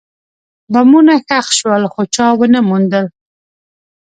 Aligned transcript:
بمونه 0.73 1.13
ښخ 1.27 1.45
شول، 1.57 1.83
خو 1.93 2.01
چا 2.15 2.27
ونه 2.39 2.59
موندل. 2.69 3.05